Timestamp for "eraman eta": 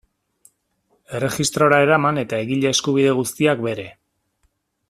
1.87-2.41